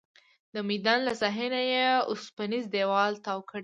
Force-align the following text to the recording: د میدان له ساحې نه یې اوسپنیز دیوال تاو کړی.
د 0.53 0.55
میدان 0.69 0.99
له 1.07 1.13
ساحې 1.21 1.47
نه 1.53 1.61
یې 1.71 1.85
اوسپنیز 2.09 2.63
دیوال 2.73 3.13
تاو 3.25 3.39
کړی. 3.49 3.59